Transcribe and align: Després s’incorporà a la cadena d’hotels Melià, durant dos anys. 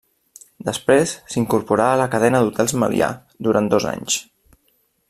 Després 0.69 1.13
s’incorporà 1.33 1.85
a 1.91 2.01
la 2.03 2.09
cadena 2.17 2.41
d’hotels 2.47 2.75
Melià, 2.85 3.13
durant 3.51 3.71
dos 3.77 3.89
anys. 3.93 4.19